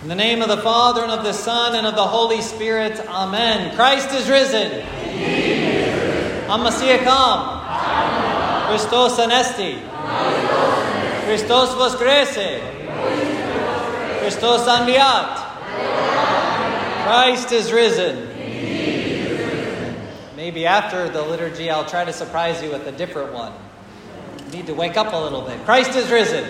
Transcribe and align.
In 0.00 0.06
the 0.06 0.14
name 0.14 0.42
of 0.42 0.48
the 0.48 0.58
Father, 0.58 1.02
and 1.02 1.10
of 1.10 1.24
the 1.24 1.32
Son, 1.32 1.74
and 1.74 1.84
of 1.84 1.96
the 1.96 2.06
Holy 2.06 2.40
Spirit, 2.40 3.04
Amen. 3.08 3.74
Christ 3.74 4.12
is 4.12 4.30
risen. 4.30 4.70
Amasiyah 6.46 7.02
kam. 7.02 8.68
Christos 8.68 9.18
anesti. 9.18 9.82
Christos 11.24 11.70
voskrese. 11.70 12.60
Christos 14.20 14.68
anviat. 14.68 15.36
Christ 17.04 17.50
is 17.50 17.72
risen. 17.72 18.28
Maybe 20.36 20.64
after 20.64 21.08
the 21.08 21.22
liturgy, 21.22 21.70
I'll 21.70 21.84
try 21.84 22.04
to 22.04 22.12
surprise 22.12 22.62
you 22.62 22.70
with 22.70 22.86
a 22.86 22.92
different 22.92 23.32
one. 23.32 23.52
You 24.46 24.58
need 24.58 24.66
to 24.68 24.74
wake 24.74 24.96
up 24.96 25.12
a 25.12 25.16
little 25.16 25.42
bit. 25.42 25.58
Christ 25.64 25.96
is 25.96 26.08
risen. 26.08 26.44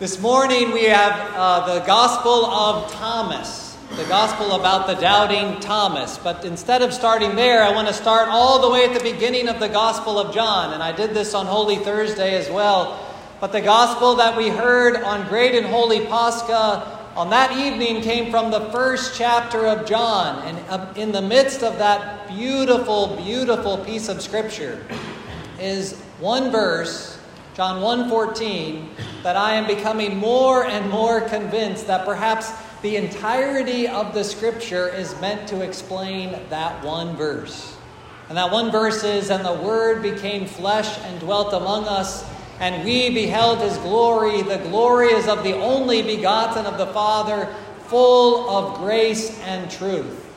This 0.00 0.18
morning 0.18 0.72
we 0.72 0.84
have 0.84 1.12
uh, 1.34 1.74
the 1.74 1.84
Gospel 1.84 2.46
of 2.46 2.90
Thomas, 2.90 3.76
the 3.96 4.04
Gospel 4.04 4.52
about 4.52 4.86
the 4.86 4.94
doubting 4.94 5.60
Thomas. 5.60 6.16
But 6.16 6.42
instead 6.46 6.80
of 6.80 6.94
starting 6.94 7.36
there, 7.36 7.62
I 7.62 7.74
want 7.74 7.86
to 7.86 7.92
start 7.92 8.30
all 8.30 8.62
the 8.62 8.70
way 8.70 8.86
at 8.86 8.94
the 8.94 9.12
beginning 9.12 9.46
of 9.46 9.60
the 9.60 9.68
Gospel 9.68 10.18
of 10.18 10.34
John. 10.34 10.72
And 10.72 10.82
I 10.82 10.90
did 10.90 11.10
this 11.10 11.34
on 11.34 11.44
Holy 11.44 11.76
Thursday 11.76 12.34
as 12.34 12.48
well. 12.48 12.98
But 13.42 13.52
the 13.52 13.60
Gospel 13.60 14.14
that 14.14 14.38
we 14.38 14.48
heard 14.48 14.96
on 14.96 15.28
Great 15.28 15.54
and 15.54 15.66
Holy 15.66 16.06
Pascha 16.06 17.10
on 17.14 17.28
that 17.28 17.52
evening 17.58 18.00
came 18.00 18.30
from 18.30 18.50
the 18.50 18.70
first 18.70 19.18
chapter 19.18 19.66
of 19.66 19.86
John. 19.86 20.42
And 20.48 20.96
in 20.96 21.12
the 21.12 21.20
midst 21.20 21.62
of 21.62 21.76
that 21.76 22.26
beautiful, 22.26 23.18
beautiful 23.22 23.76
piece 23.76 24.08
of 24.08 24.22
Scripture 24.22 24.82
is 25.58 26.00
one 26.20 26.50
verse 26.50 27.19
John 27.54 27.82
1:14 27.82 28.88
that 29.24 29.36
I 29.36 29.54
am 29.54 29.66
becoming 29.66 30.16
more 30.16 30.64
and 30.64 30.88
more 30.88 31.20
convinced 31.20 31.88
that 31.88 32.04
perhaps 32.04 32.52
the 32.82 32.96
entirety 32.96 33.88
of 33.88 34.14
the 34.14 34.22
scripture 34.22 34.88
is 34.88 35.20
meant 35.20 35.48
to 35.48 35.60
explain 35.60 36.38
that 36.48 36.84
one 36.84 37.16
verse. 37.16 37.74
And 38.28 38.38
that 38.38 38.52
one 38.52 38.70
verse 38.70 39.02
is 39.02 39.30
and 39.30 39.44
the 39.44 39.52
word 39.52 40.00
became 40.00 40.46
flesh 40.46 40.96
and 41.04 41.18
dwelt 41.18 41.52
among 41.52 41.86
us 41.86 42.24
and 42.60 42.84
we 42.84 43.10
beheld 43.10 43.58
his 43.58 43.76
glory 43.78 44.42
the 44.42 44.58
glory 44.58 45.08
is 45.08 45.26
of 45.26 45.42
the 45.42 45.54
only 45.54 46.02
begotten 46.02 46.66
of 46.66 46.78
the 46.78 46.86
Father 46.86 47.52
full 47.88 48.48
of 48.48 48.78
grace 48.78 49.36
and 49.40 49.68
truth. 49.68 50.29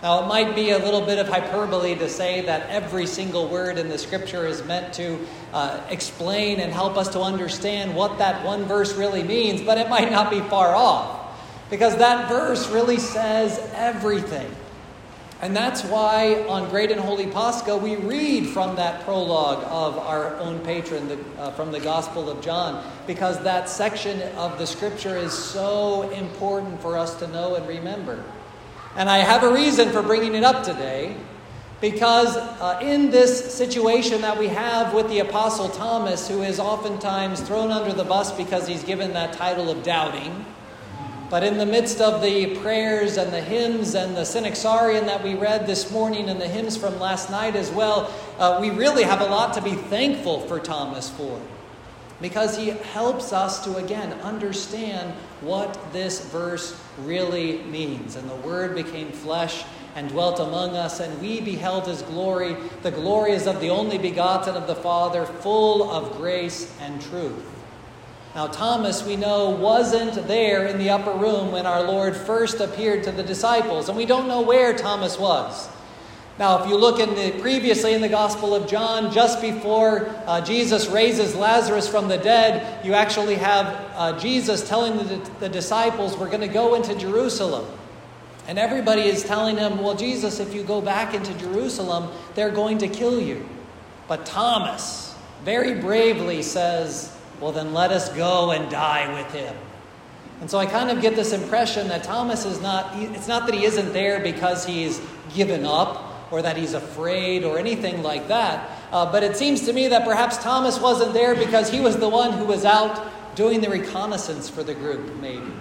Now, 0.00 0.22
it 0.22 0.28
might 0.28 0.54
be 0.54 0.70
a 0.70 0.78
little 0.78 1.00
bit 1.00 1.18
of 1.18 1.28
hyperbole 1.28 1.96
to 1.96 2.08
say 2.08 2.42
that 2.42 2.70
every 2.70 3.04
single 3.04 3.48
word 3.48 3.78
in 3.78 3.88
the 3.88 3.98
scripture 3.98 4.46
is 4.46 4.64
meant 4.64 4.94
to 4.94 5.18
uh, 5.52 5.80
explain 5.90 6.60
and 6.60 6.72
help 6.72 6.96
us 6.96 7.08
to 7.10 7.20
understand 7.20 7.96
what 7.96 8.18
that 8.18 8.44
one 8.44 8.64
verse 8.66 8.94
really 8.94 9.24
means, 9.24 9.60
but 9.60 9.76
it 9.76 9.88
might 9.88 10.12
not 10.12 10.30
be 10.30 10.40
far 10.42 10.76
off 10.76 11.36
because 11.68 11.96
that 11.96 12.28
verse 12.28 12.68
really 12.68 12.98
says 12.98 13.58
everything. 13.74 14.48
And 15.40 15.54
that's 15.54 15.84
why 15.84 16.44
on 16.48 16.68
Great 16.68 16.90
and 16.90 17.00
Holy 17.00 17.26
Pascha 17.26 17.76
we 17.76 17.96
read 17.96 18.48
from 18.48 18.76
that 18.76 19.04
prologue 19.04 19.64
of 19.64 19.98
our 19.98 20.36
own 20.38 20.60
patron, 20.60 21.08
the, 21.08 21.18
uh, 21.38 21.50
from 21.52 21.70
the 21.70 21.78
Gospel 21.78 22.28
of 22.28 22.40
John, 22.40 22.88
because 23.06 23.40
that 23.42 23.68
section 23.68 24.20
of 24.36 24.58
the 24.58 24.66
scripture 24.66 25.16
is 25.16 25.32
so 25.32 26.08
important 26.10 26.80
for 26.80 26.96
us 26.96 27.16
to 27.16 27.26
know 27.28 27.56
and 27.56 27.66
remember. 27.68 28.24
And 28.96 29.08
I 29.08 29.18
have 29.18 29.42
a 29.42 29.52
reason 29.52 29.90
for 29.90 30.02
bringing 30.02 30.34
it 30.34 30.44
up 30.44 30.64
today 30.64 31.16
because 31.80 32.36
uh, 32.36 32.80
in 32.82 33.10
this 33.10 33.54
situation 33.54 34.20
that 34.22 34.36
we 34.36 34.48
have 34.48 34.92
with 34.94 35.08
the 35.08 35.20
Apostle 35.20 35.68
Thomas, 35.68 36.28
who 36.28 36.42
is 36.42 36.58
oftentimes 36.58 37.40
thrown 37.40 37.70
under 37.70 37.92
the 37.92 38.04
bus 38.04 38.32
because 38.32 38.66
he's 38.66 38.82
given 38.82 39.12
that 39.12 39.32
title 39.32 39.70
of 39.70 39.84
doubting, 39.84 40.44
but 41.30 41.44
in 41.44 41.58
the 41.58 41.66
midst 41.66 42.00
of 42.00 42.22
the 42.22 42.56
prayers 42.56 43.16
and 43.16 43.32
the 43.32 43.40
hymns 43.40 43.94
and 43.94 44.16
the 44.16 44.22
Synaxarion 44.22 45.04
that 45.06 45.22
we 45.22 45.34
read 45.34 45.66
this 45.66 45.90
morning 45.90 46.30
and 46.30 46.40
the 46.40 46.48
hymns 46.48 46.76
from 46.76 46.98
last 46.98 47.30
night 47.30 47.54
as 47.54 47.70
well, 47.70 48.12
uh, 48.38 48.58
we 48.60 48.70
really 48.70 49.02
have 49.04 49.20
a 49.20 49.26
lot 49.26 49.54
to 49.54 49.60
be 49.60 49.74
thankful 49.74 50.40
for 50.40 50.58
Thomas 50.58 51.10
for 51.10 51.40
because 52.20 52.56
he 52.56 52.68
helps 52.68 53.32
us 53.32 53.64
to 53.64 53.76
again 53.76 54.12
understand 54.20 55.12
what 55.40 55.92
this 55.92 56.24
verse 56.26 56.78
really 56.98 57.62
means. 57.62 58.16
And 58.16 58.28
the 58.28 58.36
Word 58.36 58.74
became 58.74 59.12
flesh 59.12 59.64
and 59.94 60.08
dwelt 60.08 60.40
among 60.40 60.76
us, 60.76 61.00
and 61.00 61.20
we 61.20 61.40
beheld 61.40 61.86
his 61.86 62.02
glory. 62.02 62.56
The 62.82 62.90
glory 62.90 63.32
is 63.32 63.46
of 63.46 63.60
the 63.60 63.70
only 63.70 63.98
begotten 63.98 64.54
of 64.54 64.66
the 64.66 64.74
Father, 64.74 65.26
full 65.26 65.90
of 65.90 66.16
grace 66.16 66.72
and 66.80 67.00
truth. 67.00 67.44
Now, 68.34 68.46
Thomas, 68.46 69.04
we 69.04 69.16
know, 69.16 69.50
wasn't 69.50 70.28
there 70.28 70.66
in 70.66 70.78
the 70.78 70.90
upper 70.90 71.12
room 71.12 71.50
when 71.50 71.66
our 71.66 71.82
Lord 71.82 72.14
first 72.16 72.60
appeared 72.60 73.02
to 73.04 73.12
the 73.12 73.22
disciples, 73.22 73.88
and 73.88 73.96
we 73.96 74.06
don't 74.06 74.28
know 74.28 74.42
where 74.42 74.76
Thomas 74.76 75.18
was. 75.18 75.68
Now, 76.38 76.62
if 76.62 76.68
you 76.68 76.76
look 76.76 77.00
in 77.00 77.16
the 77.16 77.36
previously 77.40 77.94
in 77.94 78.00
the 78.00 78.08
Gospel 78.08 78.54
of 78.54 78.68
John, 78.68 79.12
just 79.12 79.40
before 79.40 80.08
uh, 80.24 80.40
Jesus 80.40 80.86
raises 80.86 81.34
Lazarus 81.34 81.88
from 81.88 82.06
the 82.06 82.16
dead, 82.16 82.84
you 82.86 82.94
actually 82.94 83.34
have 83.34 83.66
uh, 83.94 84.18
Jesus 84.20 84.66
telling 84.66 84.96
the, 84.98 85.30
the 85.40 85.48
disciples, 85.48 86.16
"We're 86.16 86.28
going 86.28 86.42
to 86.42 86.46
go 86.46 86.74
into 86.74 86.94
Jerusalem," 86.94 87.66
and 88.46 88.56
everybody 88.56 89.02
is 89.02 89.24
telling 89.24 89.56
him, 89.56 89.82
"Well, 89.82 89.96
Jesus, 89.96 90.38
if 90.38 90.54
you 90.54 90.62
go 90.62 90.80
back 90.80 91.12
into 91.12 91.34
Jerusalem, 91.34 92.08
they're 92.36 92.52
going 92.52 92.78
to 92.78 92.88
kill 92.88 93.20
you." 93.20 93.44
But 94.06 94.24
Thomas 94.24 95.16
very 95.44 95.74
bravely 95.80 96.42
says, 96.42 97.12
"Well, 97.40 97.50
then 97.50 97.74
let 97.74 97.90
us 97.90 98.10
go 98.10 98.52
and 98.52 98.70
die 98.70 99.12
with 99.12 99.32
him." 99.32 99.56
And 100.40 100.48
so 100.48 100.58
I 100.58 100.66
kind 100.66 100.88
of 100.88 101.02
get 101.02 101.16
this 101.16 101.32
impression 101.32 101.88
that 101.88 102.04
Thomas 102.04 102.44
is 102.44 102.62
not, 102.62 102.92
it's 102.94 103.26
not 103.26 103.46
that 103.46 103.56
he 103.56 103.64
isn't 103.64 103.92
there 103.92 104.20
because 104.20 104.64
he's 104.64 105.00
given 105.34 105.66
up 105.66 106.07
or 106.30 106.42
that 106.42 106.56
he's 106.56 106.74
afraid 106.74 107.44
or 107.44 107.58
anything 107.58 108.02
like 108.02 108.28
that. 108.28 108.70
Uh, 108.92 109.10
but 109.10 109.22
it 109.22 109.36
seems 109.36 109.62
to 109.66 109.72
me 109.72 109.88
that 109.88 110.04
perhaps 110.04 110.36
Thomas 110.38 110.78
wasn't 110.80 111.12
there 111.12 111.34
because 111.34 111.70
he 111.70 111.80
was 111.80 111.96
the 111.96 112.08
one 112.08 112.32
who 112.32 112.44
was 112.44 112.64
out 112.64 113.06
doing 113.34 113.60
the 113.60 113.70
reconnaissance 113.70 114.48
for 114.48 114.62
the 114.62 114.74
group, 114.74 115.14
maybe. 115.16 115.52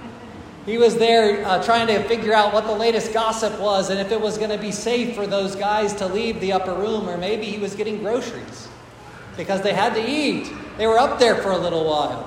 He 0.66 0.78
was 0.78 0.98
there 0.98 1.46
uh, 1.46 1.64
trying 1.64 1.88
to 1.88 2.04
figure 2.10 2.34
out 2.34 2.54
what 2.54 2.66
the 2.66 2.74
latest 2.74 3.14
gossip 3.14 3.58
was 3.60 3.90
and 3.90 4.00
if 4.00 4.12
it 4.12 4.20
was 4.20 4.38
going 4.38 4.50
to 4.50 4.58
be 4.58 4.72
safe 4.72 5.16
for 5.16 5.26
those 5.26 5.56
guys 5.56 5.94
to 5.96 6.08
leave 6.08 6.42
the 6.42 6.52
upper 6.52 6.74
room, 6.74 7.08
or 7.08 7.18
maybe 7.18 7.46
he 7.46 7.58
was 7.58 7.74
getting 7.76 8.00
groceries 8.00 8.68
because 9.38 9.62
they 9.62 9.74
had 9.74 9.94
to 9.94 10.06
eat. 10.06 10.52
They 10.78 10.88
were 10.88 10.98
up 10.98 11.20
there 11.20 11.36
for 11.36 11.52
a 11.52 11.58
little 11.58 11.86
while. 11.86 12.24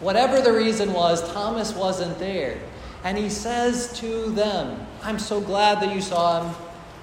Whatever 0.00 0.42
the 0.42 0.52
reason 0.52 0.92
was, 0.92 1.26
Thomas 1.32 1.72
wasn't 1.72 2.18
there. 2.18 2.60
And 3.04 3.16
he 3.16 3.30
says 3.30 3.92
to 4.00 4.30
them, 4.32 4.86
I'm 5.02 5.18
so 5.18 5.40
glad 5.40 5.80
that 5.80 5.94
you 5.94 6.02
saw 6.02 6.42
him. 6.42 6.54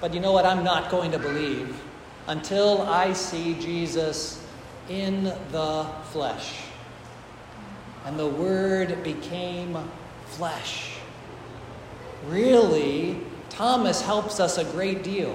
But 0.04 0.12
you 0.12 0.20
know 0.20 0.32
what? 0.32 0.44
I'm 0.44 0.62
not 0.62 0.90
going 0.90 1.12
to 1.12 1.18
believe 1.18 1.80
until 2.26 2.82
I 2.82 3.14
see 3.14 3.54
Jesus 3.54 4.46
in 4.90 5.24
the 5.50 5.86
flesh. 6.10 6.60
And 8.04 8.18
the 8.18 8.26
Word 8.28 9.02
became 9.02 9.78
flesh. 10.26 10.90
Really, 12.26 13.18
Thomas 13.48 14.02
helps 14.02 14.40
us 14.40 14.58
a 14.58 14.64
great 14.64 15.02
deal 15.02 15.34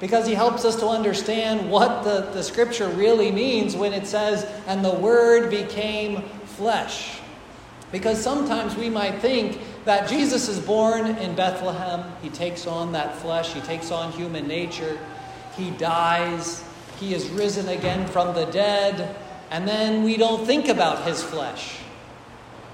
because 0.00 0.26
he 0.26 0.32
helps 0.32 0.64
us 0.64 0.76
to 0.76 0.86
understand 0.86 1.70
what 1.70 2.02
the, 2.02 2.30
the 2.32 2.42
scripture 2.42 2.88
really 2.88 3.30
means 3.30 3.76
when 3.76 3.92
it 3.92 4.06
says, 4.06 4.50
and 4.66 4.82
the 4.82 4.94
Word 4.94 5.50
became 5.50 6.22
flesh. 6.56 7.20
Because 7.92 8.18
sometimes 8.18 8.74
we 8.74 8.88
might 8.88 9.20
think 9.20 9.60
that 9.88 10.06
Jesus 10.06 10.50
is 10.50 10.60
born 10.60 11.06
in 11.16 11.34
Bethlehem. 11.34 12.04
He 12.20 12.28
takes 12.28 12.66
on 12.66 12.92
that 12.92 13.16
flesh, 13.16 13.54
he 13.54 13.62
takes 13.62 13.90
on 13.90 14.12
human 14.12 14.46
nature. 14.46 14.98
He 15.56 15.70
dies, 15.70 16.62
he 17.00 17.14
is 17.14 17.26
risen 17.30 17.70
again 17.70 18.06
from 18.06 18.34
the 18.34 18.44
dead, 18.44 19.16
and 19.50 19.66
then 19.66 20.04
we 20.04 20.18
don't 20.18 20.44
think 20.44 20.68
about 20.68 21.06
his 21.06 21.22
flesh. 21.22 21.78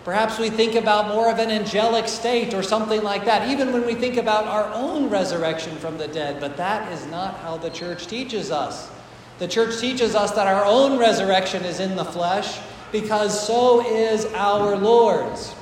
Perhaps 0.02 0.40
we 0.40 0.50
think 0.50 0.74
about 0.74 1.06
more 1.06 1.30
of 1.30 1.38
an 1.38 1.52
angelic 1.52 2.08
state 2.08 2.52
or 2.52 2.64
something 2.64 3.04
like 3.04 3.24
that, 3.26 3.48
even 3.48 3.72
when 3.72 3.86
we 3.86 3.94
think 3.94 4.16
about 4.16 4.46
our 4.46 4.68
own 4.74 5.08
resurrection 5.08 5.76
from 5.76 5.96
the 5.96 6.08
dead. 6.08 6.40
But 6.40 6.56
that 6.56 6.90
is 6.90 7.06
not 7.06 7.36
how 7.36 7.58
the 7.58 7.70
church 7.70 8.08
teaches 8.08 8.50
us. 8.50 8.90
The 9.38 9.46
church 9.46 9.78
teaches 9.78 10.16
us 10.16 10.32
that 10.32 10.48
our 10.48 10.64
own 10.64 10.98
resurrection 10.98 11.64
is 11.64 11.78
in 11.78 11.94
the 11.94 12.04
flesh 12.04 12.58
because 12.90 13.46
so 13.46 13.86
is 13.86 14.24
our 14.34 14.76
Lord's. 14.76 15.54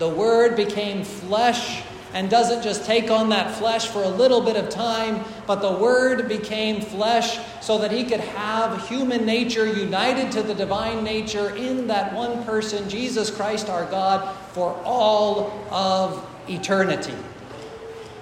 The 0.00 0.08
Word 0.08 0.56
became 0.56 1.04
flesh 1.04 1.82
and 2.14 2.30
doesn't 2.30 2.62
just 2.62 2.86
take 2.86 3.10
on 3.10 3.28
that 3.28 3.54
flesh 3.54 3.86
for 3.86 4.02
a 4.02 4.08
little 4.08 4.40
bit 4.40 4.56
of 4.56 4.70
time, 4.70 5.22
but 5.46 5.56
the 5.56 5.72
Word 5.72 6.26
became 6.26 6.80
flesh 6.80 7.38
so 7.60 7.76
that 7.76 7.92
He 7.92 8.04
could 8.04 8.20
have 8.20 8.88
human 8.88 9.26
nature 9.26 9.66
united 9.66 10.32
to 10.32 10.42
the 10.42 10.54
divine 10.54 11.04
nature 11.04 11.54
in 11.54 11.86
that 11.88 12.14
one 12.14 12.42
person, 12.44 12.88
Jesus 12.88 13.30
Christ 13.30 13.68
our 13.68 13.84
God, 13.90 14.34
for 14.52 14.74
all 14.86 15.50
of 15.70 16.26
eternity. 16.48 17.14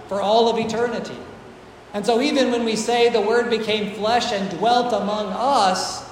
For 0.09 0.21
all 0.21 0.49
of 0.49 0.59
eternity. 0.59 1.17
And 1.95 2.05
so, 2.05 2.21
even 2.21 2.51
when 2.51 2.65
we 2.65 2.75
say 2.75 3.09
the 3.09 3.21
Word 3.21 3.51
became 3.51 3.95
flesh 3.95 4.33
and 4.33 4.51
dwelt 4.59 4.93
among 4.93 5.29
us, 5.29 6.05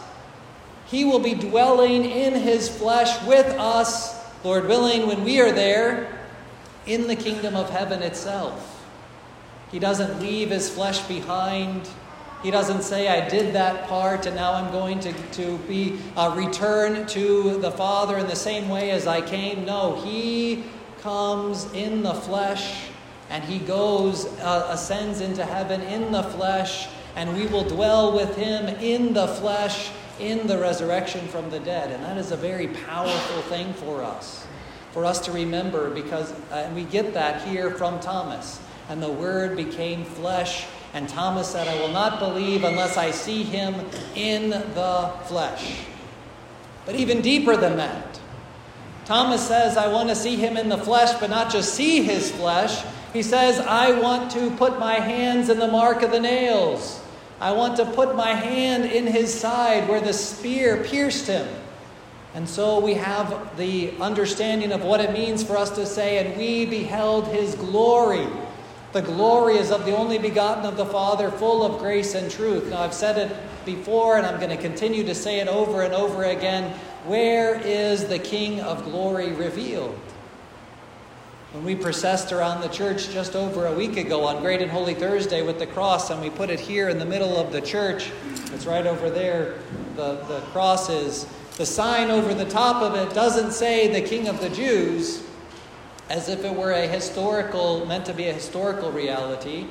He 0.87 1.05
will 1.05 1.19
be 1.19 1.35
dwelling 1.35 2.05
in 2.05 2.35
His 2.35 2.69
flesh 2.69 3.21
with 3.27 3.47
us 3.59 4.16
Lord 4.45 4.69
willing, 4.69 5.07
when 5.07 5.25
we 5.25 5.41
are 5.41 5.53
there 5.53 6.17
in 6.87 7.07
the 7.07 7.17
kingdom 7.17 7.57
of 7.57 7.71
heaven 7.71 8.03
itself. 8.03 8.85
He 9.73 9.79
doesn't 9.79 10.21
leave 10.21 10.51
his 10.51 10.71
flesh 10.71 11.01
behind. 11.03 11.89
He 12.43 12.51
doesn't 12.51 12.83
say, 12.83 13.09
I 13.09 13.29
did 13.29 13.55
that 13.55 13.89
part 13.89 14.27
and 14.27 14.37
now 14.37 14.53
I'm 14.53 14.71
going 14.71 15.01
to, 15.01 15.13
to 15.13 15.59
be 15.67 15.99
uh, 16.17 16.35
returned 16.37 17.09
to 17.11 17.59
the 17.59 17.73
Father 17.73 18.19
in 18.19 18.27
the 18.29 18.37
same 18.37 18.69
way 18.69 18.91
as 18.91 19.07
I 19.07 19.21
came. 19.21 19.65
No, 19.65 20.01
he 20.03 20.65
comes 21.01 21.71
in 21.73 22.03
the 22.03 22.15
flesh 22.15 22.89
and 23.31 23.43
he 23.43 23.59
goes, 23.59 24.27
uh, 24.39 24.69
ascends 24.71 25.21
into 25.21 25.45
heaven 25.45 25.81
in 25.81 26.13
the 26.13 26.23
flesh, 26.23 26.89
and 27.17 27.35
we 27.35 27.47
will 27.47 27.65
dwell 27.65 28.15
with 28.15 28.37
him 28.37 28.69
in 28.77 29.13
the 29.13 29.27
flesh 29.27 29.91
in 30.19 30.47
the 30.47 30.59
resurrection 30.59 31.27
from 31.29 31.51
the 31.51 31.61
dead. 31.61 31.91
And 31.91 32.03
that 32.05 32.17
is 32.17 32.33
a 32.33 32.37
very 32.37 32.69
powerful 32.69 33.43
thing 33.43 33.73
for 33.75 34.03
us, 34.03 34.47
for 34.93 35.05
us 35.05 35.21
to 35.21 35.33
remember, 35.33 35.91
because 35.91 36.33
uh, 36.51 36.65
and 36.67 36.75
we 36.75 36.85
get 36.85 37.15
that 37.15 37.43
here 37.47 37.71
from 37.73 38.01
Thomas. 38.01 38.61
And 38.89 39.03
the 39.03 39.11
Word 39.11 39.57
became 39.57 40.05
flesh, 40.05 40.67
and 40.95 41.09
Thomas 41.09 41.49
said, 41.49 41.67
I 41.69 41.81
will 41.81 41.93
not 41.93 42.21
believe 42.21 42.65
unless 42.65 42.97
I 42.97 43.11
see 43.11 43.43
him 43.43 43.75
in 44.15 44.51
the 44.51 45.13
flesh. 45.25 45.81
But 46.85 46.95
even 46.95 47.21
deeper 47.21 47.57
than 47.57 47.77
that, 47.79 48.21
Thomas 49.05 49.47
says, 49.47 49.77
I 49.77 49.89
want 49.89 50.09
to 50.09 50.17
see 50.17 50.37
him 50.37 50.57
in 50.57 50.69
the 50.69 50.79
flesh, 50.79 51.19
but 51.21 51.31
not 51.31 51.51
just 51.51 51.75
see 51.75 52.03
his 52.03 52.31
flesh. 52.31 52.85
He 53.13 53.23
says, 53.23 53.61
I 53.61 53.99
want 54.01 54.31
to 54.33 54.51
put 54.53 54.79
my 54.79 54.95
hands 54.95 55.49
in 55.49 55.59
the 55.59 55.69
mark 55.69 56.03
of 56.03 56.11
the 56.11 56.21
nails. 56.21 57.01
I 57.41 57.53
want 57.53 57.77
to 57.77 57.85
put 57.85 58.17
my 58.17 58.33
hand 58.33 58.87
in 58.87 59.07
his 59.07 59.33
side 59.33 59.89
where 59.89 60.01
the 60.01 60.13
spear 60.13 60.83
pierced 60.85 61.27
him. 61.27 61.47
And 62.35 62.49
so 62.49 62.81
we 62.81 62.95
have 62.95 63.57
the 63.57 63.93
understanding 63.99 64.73
of 64.73 64.83
what 64.83 65.01
it 65.01 65.13
means 65.13 65.43
for 65.43 65.57
us 65.57 65.71
to 65.71 65.87
say, 65.87 66.19
and 66.19 66.37
we 66.37 66.67
beheld 66.67 67.29
his 67.29 67.55
glory. 67.55 68.27
The 68.93 69.03
glory 69.03 69.57
is 69.57 69.71
of 69.71 69.85
the 69.85 69.97
only 69.97 70.19
begotten 70.19 70.65
of 70.65 70.77
the 70.77 70.87
Father, 70.87 71.31
full 71.31 71.63
of 71.63 71.79
grace 71.79 72.15
and 72.15 72.31
truth. 72.31 72.71
Now, 72.71 72.83
I've 72.83 72.95
said 72.95 73.19
it 73.19 73.37
before, 73.65 74.17
and 74.17 74.27
I'm 74.27 74.39
going 74.39 74.55
to 74.55 74.63
continue 74.63 75.05
to 75.05 75.15
say 75.15 75.41
it 75.41 75.49
over 75.49 75.83
and 75.83 75.93
over 75.93 76.25
again. 76.25 76.73
Where 77.05 77.61
is 77.61 78.07
the 78.07 78.19
King 78.19 78.61
of 78.61 78.85
glory 78.85 79.33
revealed? 79.33 79.99
When 81.57 81.65
we 81.65 81.75
processed 81.75 82.33
around 82.33 82.61
the 82.61 82.69
church 82.69 83.09
just 83.09 83.35
over 83.35 83.65
a 83.65 83.73
week 83.73 83.97
ago 83.97 84.27
on 84.27 84.43
Great 84.43 84.61
and 84.61 84.71
Holy 84.71 84.93
Thursday 84.93 85.41
with 85.41 85.59
the 85.59 85.67
cross, 85.67 86.11
and 86.11 86.21
we 86.21 86.29
put 86.29 86.51
it 86.51 86.61
here 86.61 86.91
in 86.91 86.99
the 86.99 87.07
middle 87.07 87.39
of 87.39 87.51
the 87.51 87.63
church, 87.63 88.13
it's 88.53 88.67
right 88.67 88.87
over 88.87 89.09
there, 89.09 89.55
the, 89.97 90.17
the 90.29 90.41
cross 90.53 90.91
is. 90.91 91.27
The 91.57 91.65
sign 91.65 92.11
over 92.11 92.35
the 92.35 92.45
top 92.45 92.83
of 92.83 92.95
it 92.95 93.15
doesn't 93.15 93.53
say 93.53 93.91
the 93.91 94.07
King 94.07 94.29
of 94.29 94.39
the 94.43 94.51
Jews, 94.51 95.23
as 96.11 96.29
if 96.29 96.45
it 96.45 96.55
were 96.55 96.73
a 96.73 96.87
historical, 96.87 97.87
meant 97.87 98.05
to 98.05 98.13
be 98.13 98.27
a 98.27 98.35
historical 98.35 98.93
reality. 98.93 99.67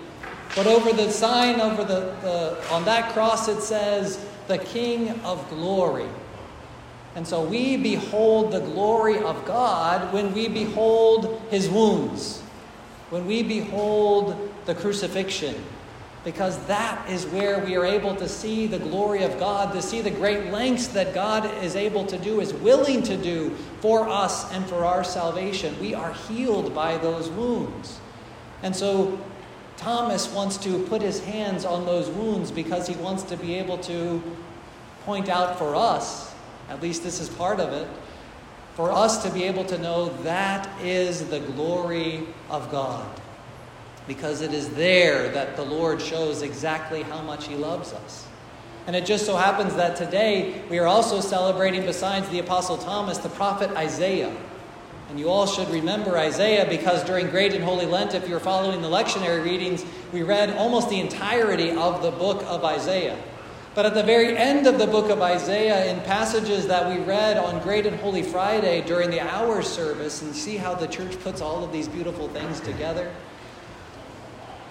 But 0.56 0.66
over 0.66 0.92
the 0.92 1.12
sign, 1.12 1.62
over 1.62 1.84
the, 1.84 2.16
the 2.24 2.66
on 2.72 2.84
that 2.86 3.14
cross, 3.14 3.48
it 3.48 3.62
says, 3.62 4.26
the 4.48 4.58
King 4.58 5.20
of 5.20 5.48
glory. 5.50 6.10
And 7.16 7.26
so 7.26 7.44
we 7.44 7.78
behold 7.78 8.52
the 8.52 8.60
glory 8.60 9.18
of 9.20 9.46
God 9.46 10.14
when 10.14 10.34
we 10.34 10.50
behold 10.50 11.42
his 11.50 11.70
wounds, 11.70 12.42
when 13.10 13.26
we 13.26 13.42
behold 13.42 14.52
the 14.66 14.76
crucifixion, 14.76 15.56
because 16.26 16.58
that 16.66 17.10
is 17.10 17.26
where 17.28 17.64
we 17.64 17.78
are 17.78 17.86
able 17.86 18.16
to 18.18 18.28
see 18.28 18.68
the 18.68 18.80
glory 18.80 19.24
of 19.24 19.40
God, 19.40 19.72
to 19.74 19.82
see 19.82 20.02
the 20.02 20.12
great 20.12 20.52
lengths 20.52 20.88
that 20.88 21.14
God 21.14 21.46
is 21.64 21.78
able 21.78 22.06
to 22.08 22.18
do, 22.18 22.42
is 22.42 22.54
willing 22.54 23.02
to 23.04 23.16
do 23.16 23.52
for 23.80 24.10
us 24.10 24.52
and 24.52 24.66
for 24.66 24.84
our 24.84 25.06
salvation. 25.06 25.80
We 25.80 25.94
are 25.94 26.14
healed 26.14 26.76
by 26.76 26.98
those 26.98 27.30
wounds. 27.30 28.00
And 28.62 28.76
so 28.76 29.18
Thomas 29.78 30.28
wants 30.34 30.58
to 30.58 30.84
put 30.88 31.02
his 31.02 31.24
hands 31.24 31.64
on 31.64 31.86
those 31.86 32.10
wounds 32.10 32.52
because 32.52 32.88
he 32.88 32.96
wants 32.96 33.24
to 33.24 33.38
be 33.38 33.56
able 33.56 33.78
to 33.80 34.22
point 35.06 35.30
out 35.30 35.58
for 35.58 35.76
us 35.76 36.35
at 36.70 36.82
least 36.82 37.04
this 37.04 37.20
is 37.20 37.30
part 37.30 37.60
of 37.60 37.74
it. 37.74 37.88
For 38.76 38.92
us 38.92 39.24
to 39.24 39.30
be 39.30 39.44
able 39.44 39.64
to 39.66 39.78
know 39.78 40.10
that 40.24 40.68
is 40.82 41.30
the 41.30 41.40
glory 41.40 42.28
of 42.50 42.70
God. 42.72 43.08
Because 44.08 44.42
it 44.42 44.54
is 44.54 44.70
there 44.70 45.30
that 45.30 45.56
the 45.56 45.64
Lord 45.64 46.02
shows 46.02 46.42
exactly 46.42 47.02
how 47.04 47.22
much 47.22 47.48
He 47.48 47.56
loves 47.56 47.94
us. 47.94 48.28
And 48.88 48.96
it 48.96 49.06
just 49.06 49.26
so 49.26 49.36
happens 49.36 49.76
that 49.76 49.96
today 49.96 50.62
we 50.70 50.78
are 50.78 50.86
also 50.86 51.20
celebrating, 51.20 51.86
besides 51.86 52.28
the 52.30 52.40
Apostle 52.40 52.78
Thomas, 52.78 53.18
the 53.18 53.30
prophet 53.30 53.72
Isaiah. 53.72 54.36
And 55.10 55.20
you 55.20 55.30
all 55.30 55.48
should 55.48 55.70
remember 55.70 56.18
Isaiah 56.18 56.68
because 56.68 57.04
during 57.04 57.30
Great 57.30 57.54
and 57.54 57.64
Holy 57.64 57.86
Lent, 57.86 58.14
if 58.14 58.28
you're 58.28 58.40
following 58.40 58.82
the 58.82 58.88
lectionary 58.88 59.44
readings, 59.44 59.86
we 60.12 60.24
read 60.24 60.52
almost 60.58 60.90
the 60.90 61.00
entirety 61.00 61.72
of 61.72 62.02
the 62.02 62.12
book 62.12 62.44
of 62.48 62.64
Isaiah. 62.64 63.18
But 63.76 63.86
at 63.86 63.94
the 63.94 64.04
very 64.04 64.38
end 64.38 64.68
of 64.68 64.80
the 64.80 64.88
book 64.88 65.10
of 65.10 65.22
Isaiah, 65.22 65.92
in 65.92 66.00
passages 66.04 66.66
that 66.68 66.90
we 66.90 67.04
read 67.04 67.38
on 67.38 67.62
Great 67.62 67.86
and 67.86 68.00
Holy 68.00 68.24
Friday 68.24 68.82
during 68.82 69.10
the 69.10 69.20
hour 69.20 69.62
service, 69.62 70.22
and 70.22 70.34
see 70.34 70.56
how 70.56 70.76
the 70.76 70.88
church 70.88 71.20
puts 71.20 71.42
all 71.42 71.62
of 71.62 71.74
these 71.74 71.90
beautiful 71.90 72.30
things 72.30 72.62
together. 72.62 73.12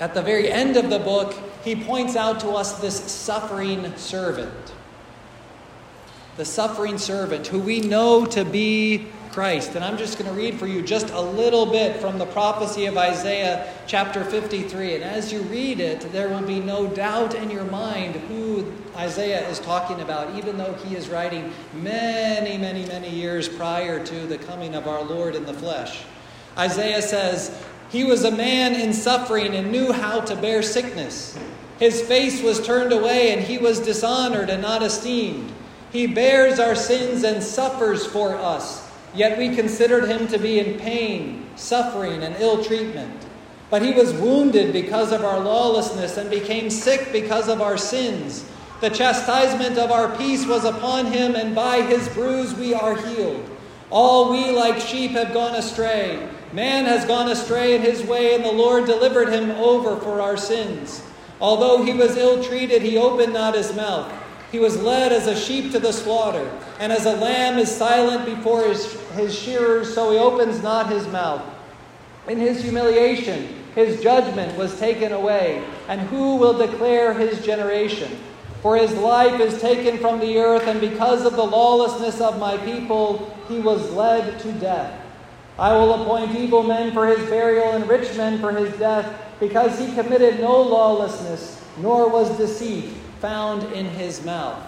At 0.01 0.15
the 0.15 0.23
very 0.23 0.51
end 0.51 0.79
of 0.79 0.89
the 0.89 0.99
book, 0.99 1.35
he 1.63 1.77
points 1.77 2.17
out 2.17 2.41
to 2.41 2.53
us 2.53 2.81
this 2.81 2.99
suffering 2.99 3.95
servant. 3.99 4.73
The 6.39 6.47
suffering 6.47 6.97
servant 6.97 7.47
who 7.49 7.61
we 7.61 7.81
know 7.81 8.25
to 8.25 8.43
be 8.43 9.09
Christ. 9.35 9.75
And 9.75 9.85
I'm 9.85 9.99
just 9.99 10.17
going 10.17 10.31
to 10.31 10.37
read 10.37 10.61
for 10.61 10.69
you 10.69 10.81
just 10.81 11.11
a 11.11 11.21
little 11.21 11.67
bit 11.67 11.97
from 11.97 12.19
the 12.19 12.27
prophecy 12.27 12.87
of 12.87 12.97
Isaiah 12.97 13.75
chapter 13.89 14.23
53. 14.23 14.95
And 14.95 15.03
as 15.03 15.33
you 15.33 15.41
read 15.43 15.81
it, 15.81 16.13
there 16.13 16.29
will 16.29 16.47
be 16.47 16.61
no 16.61 16.87
doubt 16.87 17.35
in 17.35 17.51
your 17.51 17.65
mind 17.65 18.15
who 18.15 18.73
Isaiah 18.95 19.45
is 19.49 19.59
talking 19.59 20.01
about, 20.03 20.37
even 20.37 20.57
though 20.57 20.75
he 20.75 20.95
is 20.95 21.09
writing 21.09 21.53
many, 21.73 22.57
many, 22.57 22.87
many 22.87 23.11
years 23.11 23.49
prior 23.49 24.07
to 24.07 24.27
the 24.29 24.39
coming 24.39 24.77
of 24.77 24.87
our 24.87 25.03
Lord 25.03 25.35
in 25.35 25.45
the 25.47 25.55
flesh. 25.55 26.05
Isaiah 26.57 27.03
says, 27.03 27.61
He 27.91 28.05
was 28.05 28.23
a 28.23 28.31
man 28.31 28.77
in 28.77 28.93
suffering 28.93 29.57
and 29.57 29.73
knew 29.73 29.91
how 29.91 30.21
to 30.21 30.37
bear 30.37 30.63
sickness. 30.63 31.37
His 31.81 32.01
face 32.03 32.41
was 32.41 32.65
turned 32.65 32.93
away, 32.93 33.33
and 33.33 33.43
he 33.43 33.59
was 33.59 33.81
dishonored 33.81 34.49
and 34.49 34.63
not 34.63 34.85
esteemed. 34.85 35.53
He 35.91 36.07
bears 36.07 36.61
our 36.61 36.77
sins 36.77 37.25
and 37.25 37.43
suffers 37.43 38.07
for 38.07 38.37
us. 38.37 38.84
Yet 39.15 39.39
we 39.39 39.55
considered 39.55 40.09
him 40.09 40.27
to 40.29 40.39
be 40.39 40.59
in 40.59 40.79
pain, 40.79 41.47
suffering, 41.57 42.23
and 42.23 42.35
ill 42.39 42.65
treatment. 42.65 43.27
But 43.71 43.83
he 43.83 43.93
was 43.93 44.13
wounded 44.13 44.73
because 44.73 45.13
of 45.13 45.25
our 45.25 45.41
lawlessness 45.41 46.17
and 46.17 46.29
became 46.31 46.69
sick 46.71 47.13
because 47.13 47.49
of 47.49 47.61
our 47.61 47.77
sins. 47.77 48.45
The 48.81 48.91
chastisement 48.91 49.79
of 49.79 49.91
our 49.91 50.17
peace 50.17 50.47
was 50.47 50.65
upon 50.65 51.07
him, 51.07 51.37
and 51.37 51.55
by 51.55 51.83
his 51.83 52.09
bruise 52.09 52.55
we 52.55 52.75
are 52.75 52.97
healed. 52.97 53.49
All 53.91 54.31
we 54.33 54.51
like 54.51 54.81
sheep 54.81 55.13
have 55.13 55.33
gone 55.33 55.55
astray. 55.55 56.29
Man 56.53 56.85
has 56.85 57.05
gone 57.05 57.31
astray 57.31 57.75
in 57.75 57.83
his 57.83 58.03
way, 58.03 58.35
and 58.35 58.45
the 58.45 58.53
Lord 58.53 58.87
delivered 58.87 59.29
him 59.29 59.51
over 59.53 59.97
for 59.97 60.21
our 60.21 60.37
sins. 60.37 61.03
Although 61.41 61.85
he 61.85 61.93
was 61.93 62.17
ill 62.17 62.43
treated, 62.43 62.83
he 62.83 62.97
opened 62.97 63.33
not 63.33 63.55
his 63.55 63.75
mouth. 63.75 64.13
He 64.55 64.61
was 64.61 64.81
led 64.81 65.13
as 65.13 65.27
a 65.27 65.35
sheep 65.35 65.73
to 65.73 65.81
the 65.81 65.93
slaughter, 65.93 66.49
and 66.79 66.93
as 66.93 67.07
a 67.07 67.17
lamb 67.17 67.59
is 67.59 67.69
silent 67.69 68.25
before 68.25 68.63
his, 68.63 68.93
his 69.11 69.37
shearers, 69.37 69.93
so 69.93 70.13
he 70.13 70.17
opens 70.17 70.63
not 70.63 70.93
his 70.93 71.09
mouth. 71.09 71.43
In 72.29 72.39
his 72.39 72.63
humiliation, 72.63 73.49
his 73.75 74.01
judgment 74.01 74.57
was 74.57 74.79
taken 74.79 75.11
away, 75.11 75.65
and 75.89 76.03
who 76.03 76.37
will 76.37 76.57
declare 76.57 77.13
his 77.15 77.45
generation? 77.45 78.17
For 78.63 78.77
his 78.77 78.93
life 78.93 79.41
is 79.41 79.61
taken 79.61 79.99
from 79.99 80.21
the 80.21 80.39
earth, 80.39 80.69
and 80.69 80.81
because 80.81 81.27
of 81.27 81.35
the 81.35 81.43
lawlessness 81.43 82.21
of 82.21 82.39
my 82.39 82.57
people, 82.59 83.37
he 83.49 83.59
was 83.59 83.91
led 83.91 84.39
to 84.39 84.53
death. 84.53 85.05
I 85.59 85.73
will 85.73 86.01
appoint 86.01 86.39
evil 86.39 86.63
men 86.63 86.93
for 86.93 87.09
his 87.09 87.29
burial 87.29 87.73
and 87.73 87.89
rich 87.89 88.17
men 88.17 88.39
for 88.39 88.53
his 88.53 88.73
death, 88.79 89.21
because 89.41 89.81
he 89.81 89.93
committed 89.97 90.39
no 90.39 90.63
lawlessness, 90.63 91.61
nor 91.79 92.09
was 92.09 92.39
deceit 92.39 92.91
found 93.25 93.63
in 93.73 93.87
his 93.87 94.23
mouth. 94.23 94.63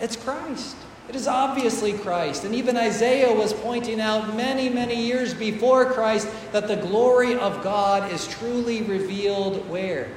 It's 0.00 0.14
Christ. 0.14 0.76
It 1.08 1.16
is 1.16 1.26
obviously 1.26 1.94
Christ. 1.94 2.44
And 2.44 2.54
even 2.54 2.76
Isaiah 2.76 3.34
was 3.34 3.52
pointing 3.52 4.00
out 4.00 4.36
many, 4.36 4.68
many 4.68 4.94
years 4.94 5.34
before 5.34 5.86
Christ 5.86 6.28
that 6.52 6.68
the 6.68 6.76
glory 6.76 7.34
of 7.34 7.64
God 7.64 8.12
is 8.12 8.28
truly 8.28 8.82
revealed 8.82 9.68
where? 9.68 10.08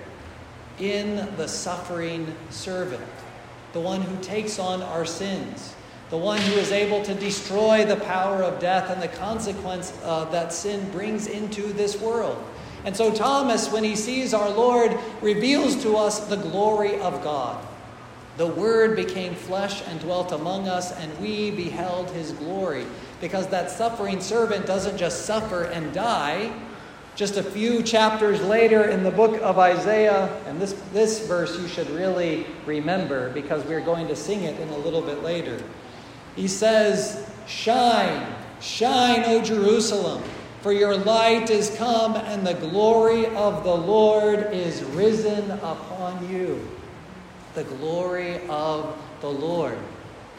In 0.77 1.27
the 1.37 1.47
suffering 1.47 2.35
servant, 2.51 3.09
the 3.73 3.79
one 3.79 4.03
who 4.03 4.21
takes 4.21 4.59
on 4.59 4.83
our 4.83 5.03
sins, 5.03 5.73
the 6.11 6.17
one 6.19 6.39
who 6.39 6.53
is 6.53 6.71
able 6.71 7.01
to 7.01 7.15
destroy 7.15 7.83
the 7.83 7.95
power 7.95 8.43
of 8.43 8.59
death 8.59 8.91
and 8.91 9.01
the 9.01 9.17
consequence 9.17 9.91
uh, 10.03 10.25
that 10.25 10.53
sin 10.53 10.87
brings 10.91 11.25
into 11.25 11.63
this 11.73 11.99
world. 11.99 12.37
And 12.89 12.97
so 12.97 13.13
Thomas, 13.13 13.71
when 13.71 13.83
he 13.83 13.95
sees 13.95 14.33
our 14.33 14.49
Lord, 14.49 14.97
reveals 15.21 15.79
to 15.83 15.95
us 15.95 16.25
the 16.25 16.37
glory 16.37 16.99
of 17.01 17.23
God. 17.23 17.63
The 18.37 18.47
Word 18.47 18.95
became 18.95 19.35
flesh 19.35 19.83
and 19.87 19.99
dwelt 19.99 20.31
among 20.31 20.67
us, 20.67 20.91
and 20.93 21.15
we 21.19 21.51
beheld 21.51 22.09
his 22.09 22.31
glory. 22.31 22.87
because 23.21 23.45
that 23.49 23.69
suffering 23.69 24.19
servant 24.19 24.65
doesn't 24.65 24.97
just 24.97 25.27
suffer 25.27 25.65
and 25.65 25.93
die. 25.93 26.51
Just 27.15 27.37
a 27.37 27.43
few 27.43 27.83
chapters 27.83 28.41
later 28.41 28.85
in 28.85 29.03
the 29.03 29.11
book 29.11 29.39
of 29.43 29.59
Isaiah, 29.59 30.35
and 30.47 30.59
this, 30.59 30.73
this 30.91 31.27
verse 31.27 31.59
you 31.59 31.67
should 31.67 31.91
really 31.91 32.47
remember 32.65 33.29
because 33.33 33.63
we're 33.65 33.85
going 33.85 34.07
to 34.07 34.15
sing 34.15 34.45
it 34.45 34.59
in 34.59 34.69
a 34.69 34.77
little 34.77 35.03
bit 35.03 35.21
later. 35.21 35.61
He 36.35 36.47
says, 36.47 37.29
Shine, 37.45 38.25
shine, 38.59 39.25
O 39.25 39.43
Jerusalem, 39.43 40.23
for 40.61 40.73
your 40.73 40.97
light 40.97 41.49
is 41.49 41.75
come, 41.77 42.15
and 42.15 42.45
the 42.45 42.53
glory 42.53 43.25
of 43.27 43.63
the 43.63 43.75
Lord 43.75 44.53
is 44.53 44.83
risen 44.83 45.51
upon 45.51 46.29
you. 46.29 46.67
The 47.53 47.63
glory 47.63 48.45
of 48.47 48.97
the 49.21 49.29
Lord 49.29 49.77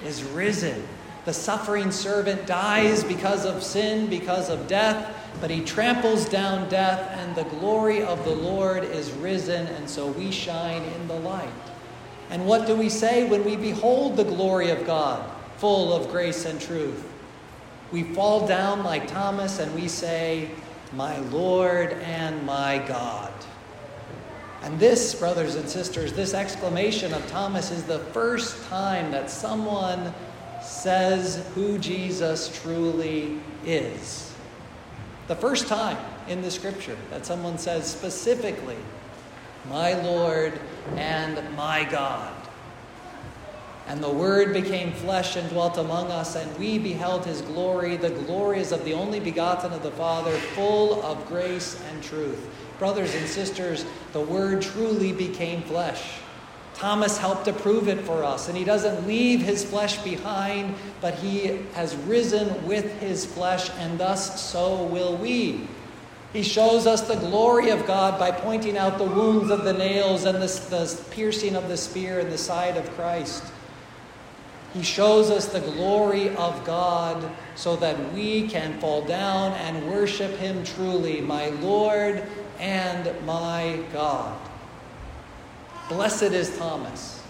is 0.04 0.22
risen. 0.22 0.86
The 1.24 1.32
suffering 1.32 1.90
servant 1.90 2.46
dies 2.46 3.04
because 3.04 3.44
of 3.44 3.62
sin, 3.62 4.08
because 4.08 4.48
of 4.50 4.68
death, 4.68 5.16
but 5.40 5.50
he 5.50 5.64
tramples 5.64 6.28
down 6.28 6.68
death, 6.68 7.10
and 7.18 7.34
the 7.34 7.44
glory 7.44 8.02
of 8.02 8.24
the 8.24 8.34
Lord 8.34 8.84
is 8.84 9.10
risen, 9.12 9.66
and 9.68 9.88
so 9.88 10.06
we 10.06 10.30
shine 10.30 10.82
in 10.82 11.08
the 11.08 11.18
light. 11.20 11.48
And 12.30 12.46
what 12.46 12.66
do 12.66 12.76
we 12.76 12.88
say 12.88 13.28
when 13.28 13.44
we 13.44 13.56
behold 13.56 14.16
the 14.16 14.24
glory 14.24 14.70
of 14.70 14.86
God, 14.86 15.30
full 15.56 15.92
of 15.92 16.10
grace 16.10 16.44
and 16.44 16.60
truth? 16.60 17.09
We 17.92 18.04
fall 18.04 18.46
down 18.46 18.84
like 18.84 19.08
Thomas 19.08 19.58
and 19.58 19.74
we 19.74 19.88
say, 19.88 20.50
My 20.92 21.18
Lord 21.18 21.92
and 21.92 22.44
my 22.46 22.78
God. 22.86 23.32
And 24.62 24.78
this, 24.78 25.14
brothers 25.14 25.54
and 25.54 25.68
sisters, 25.68 26.12
this 26.12 26.34
exclamation 26.34 27.12
of 27.14 27.26
Thomas 27.28 27.70
is 27.70 27.84
the 27.84 27.98
first 27.98 28.68
time 28.68 29.10
that 29.10 29.30
someone 29.30 30.14
says 30.62 31.44
who 31.54 31.78
Jesus 31.78 32.60
truly 32.62 33.40
is. 33.64 34.32
The 35.28 35.36
first 35.36 35.66
time 35.66 35.96
in 36.28 36.42
the 36.42 36.50
scripture 36.50 36.96
that 37.10 37.24
someone 37.24 37.58
says 37.58 37.90
specifically, 37.90 38.76
My 39.68 39.94
Lord 39.94 40.60
and 40.96 41.56
my 41.56 41.84
God. 41.84 42.39
And 43.90 44.00
the 44.00 44.08
Word 44.08 44.52
became 44.52 44.92
flesh 44.92 45.34
and 45.34 45.50
dwelt 45.50 45.76
among 45.76 46.12
us, 46.12 46.36
and 46.36 46.56
we 46.60 46.78
beheld 46.78 47.26
his 47.26 47.42
glory. 47.42 47.96
The 47.96 48.10
glory 48.10 48.60
is 48.60 48.70
of 48.70 48.84
the 48.84 48.92
only 48.92 49.18
begotten 49.18 49.72
of 49.72 49.82
the 49.82 49.90
Father, 49.90 50.30
full 50.30 51.02
of 51.02 51.26
grace 51.26 51.76
and 51.90 52.00
truth. 52.00 52.48
Brothers 52.78 53.16
and 53.16 53.26
sisters, 53.26 53.84
the 54.12 54.20
Word 54.20 54.62
truly 54.62 55.12
became 55.12 55.62
flesh. 55.62 56.20
Thomas 56.74 57.18
helped 57.18 57.46
to 57.46 57.52
prove 57.52 57.88
it 57.88 58.02
for 58.02 58.22
us, 58.22 58.48
and 58.48 58.56
he 58.56 58.62
doesn't 58.62 59.08
leave 59.08 59.42
his 59.42 59.64
flesh 59.64 60.00
behind, 60.04 60.76
but 61.00 61.14
he 61.14 61.58
has 61.72 61.96
risen 61.96 62.64
with 62.68 63.00
his 63.00 63.26
flesh, 63.26 63.70
and 63.80 63.98
thus 63.98 64.40
so 64.40 64.84
will 64.84 65.16
we. 65.16 65.66
He 66.32 66.44
shows 66.44 66.86
us 66.86 67.08
the 67.08 67.16
glory 67.16 67.70
of 67.70 67.88
God 67.88 68.20
by 68.20 68.30
pointing 68.30 68.78
out 68.78 68.98
the 68.98 69.04
wounds 69.04 69.50
of 69.50 69.64
the 69.64 69.72
nails 69.72 70.26
and 70.26 70.40
the, 70.40 70.46
the 70.46 71.04
piercing 71.10 71.56
of 71.56 71.66
the 71.66 71.76
spear 71.76 72.20
in 72.20 72.30
the 72.30 72.38
side 72.38 72.76
of 72.76 72.88
Christ. 72.92 73.42
He 74.72 74.82
shows 74.82 75.30
us 75.30 75.46
the 75.46 75.60
glory 75.60 76.34
of 76.36 76.64
God 76.64 77.28
so 77.56 77.74
that 77.76 78.12
we 78.12 78.46
can 78.46 78.78
fall 78.78 79.02
down 79.02 79.52
and 79.52 79.90
worship 79.90 80.36
Him 80.36 80.62
truly, 80.64 81.20
my 81.20 81.48
Lord 81.48 82.22
and 82.58 83.12
my 83.26 83.80
God. 83.92 84.38
Blessed 85.88 86.22
is 86.22 86.56
Thomas. 86.56 87.20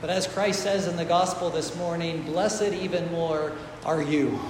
But 0.00 0.10
as 0.10 0.26
Christ 0.26 0.62
says 0.62 0.88
in 0.88 0.96
the 0.96 1.04
gospel 1.04 1.50
this 1.50 1.76
morning, 1.76 2.22
blessed 2.22 2.72
even 2.72 3.10
more 3.12 3.52
are 3.84 4.02
you. 4.02 4.40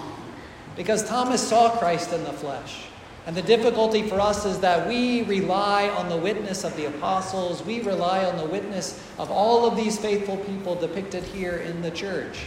Because 0.76 1.06
Thomas 1.06 1.46
saw 1.46 1.76
Christ 1.76 2.12
in 2.12 2.24
the 2.24 2.32
flesh. 2.32 2.84
And 3.30 3.36
the 3.36 3.42
difficulty 3.42 4.02
for 4.02 4.20
us 4.20 4.44
is 4.44 4.58
that 4.58 4.88
we 4.88 5.22
rely 5.22 5.88
on 5.88 6.08
the 6.08 6.16
witness 6.16 6.64
of 6.64 6.76
the 6.76 6.86
apostles, 6.86 7.62
we 7.62 7.80
rely 7.80 8.24
on 8.24 8.36
the 8.36 8.44
witness 8.44 9.00
of 9.20 9.30
all 9.30 9.64
of 9.64 9.76
these 9.76 9.96
faithful 9.96 10.36
people 10.38 10.74
depicted 10.74 11.22
here 11.22 11.58
in 11.58 11.80
the 11.80 11.92
church. 11.92 12.40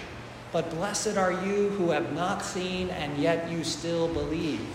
But 0.51 0.69
blessed 0.71 1.15
are 1.15 1.31
you 1.31 1.69
who 1.69 1.91
have 1.91 2.11
not 2.11 2.43
seen 2.43 2.89
and 2.89 3.17
yet 3.17 3.49
you 3.49 3.63
still 3.63 4.09
believe. 4.09 4.67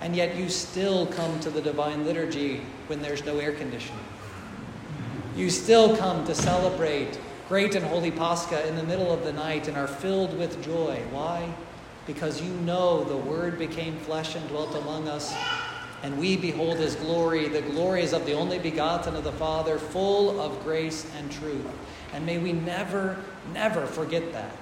And 0.00 0.16
yet 0.16 0.34
you 0.34 0.48
still 0.48 1.06
come 1.06 1.38
to 1.38 1.50
the 1.50 1.62
divine 1.62 2.04
liturgy 2.04 2.62
when 2.88 3.00
there's 3.00 3.24
no 3.24 3.38
air 3.38 3.52
conditioning. 3.52 4.02
You 5.36 5.48
still 5.50 5.96
come 5.96 6.26
to 6.26 6.34
celebrate 6.34 7.20
great 7.48 7.76
and 7.76 7.86
holy 7.86 8.10
Pascha 8.10 8.66
in 8.66 8.74
the 8.74 8.82
middle 8.82 9.12
of 9.12 9.22
the 9.22 9.32
night 9.32 9.68
and 9.68 9.76
are 9.76 9.86
filled 9.86 10.36
with 10.36 10.60
joy. 10.64 11.00
Why? 11.12 11.54
Because 12.06 12.40
you 12.40 12.52
know 12.52 13.04
the 13.04 13.16
Word 13.16 13.58
became 13.58 13.96
flesh 13.98 14.34
and 14.34 14.48
dwelt 14.48 14.74
among 14.74 15.08
us, 15.08 15.34
and 16.02 16.18
we 16.18 16.36
behold 16.36 16.78
His 16.78 16.94
glory. 16.94 17.48
The 17.48 17.62
glory 17.62 18.02
is 18.02 18.12
of 18.12 18.26
the 18.26 18.34
only 18.34 18.58
begotten 18.58 19.16
of 19.16 19.24
the 19.24 19.32
Father, 19.32 19.78
full 19.78 20.40
of 20.40 20.62
grace 20.62 21.10
and 21.18 21.30
truth. 21.32 21.66
And 22.12 22.24
may 22.24 22.38
we 22.38 22.52
never, 22.52 23.18
never 23.52 23.86
forget 23.86 24.32
that. 24.32 24.52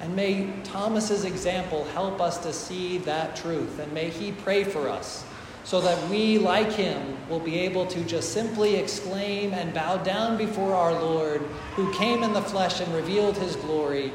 And 0.00 0.16
may 0.16 0.52
Thomas's 0.64 1.24
example 1.24 1.84
help 1.94 2.20
us 2.20 2.38
to 2.38 2.52
see 2.52 2.98
that 2.98 3.36
truth. 3.36 3.78
And 3.78 3.92
may 3.92 4.10
he 4.10 4.32
pray 4.32 4.64
for 4.64 4.88
us 4.88 5.24
so 5.62 5.80
that 5.80 6.10
we, 6.10 6.38
like 6.38 6.72
him, 6.72 7.16
will 7.28 7.40
be 7.40 7.58
able 7.60 7.86
to 7.86 8.04
just 8.04 8.32
simply 8.32 8.76
exclaim 8.76 9.54
and 9.54 9.72
bow 9.72 9.96
down 9.96 10.36
before 10.36 10.74
our 10.74 10.92
Lord, 10.92 11.40
who 11.74 11.90
came 11.94 12.22
in 12.22 12.34
the 12.34 12.42
flesh 12.42 12.80
and 12.80 12.92
revealed 12.92 13.38
his 13.38 13.56
glory, 13.56 14.12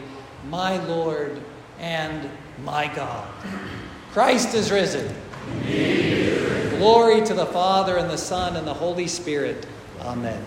my 0.47 0.77
Lord 0.85 1.41
and 1.79 2.29
my 2.63 2.87
God. 2.93 3.27
Christ 4.11 4.53
is 4.53 4.71
risen. 4.71 5.13
Glory 6.77 7.25
to 7.25 7.33
the 7.33 7.45
Father 7.47 7.97
and 7.97 8.09
the 8.09 8.17
Son 8.17 8.55
and 8.55 8.65
the 8.65 8.73
Holy 8.73 9.07
Spirit. 9.07 9.65
Amen. 10.01 10.43